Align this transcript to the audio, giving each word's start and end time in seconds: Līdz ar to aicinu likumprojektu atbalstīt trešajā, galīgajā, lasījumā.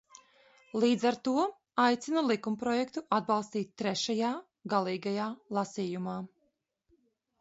Līdz 0.83 1.03
ar 1.09 1.17
to 1.27 1.33
aicinu 1.83 2.23
likumprojektu 2.29 3.03
atbalstīt 3.19 3.71
trešajā, 3.83 4.33
galīgajā, 4.75 5.29
lasījumā. 5.59 6.17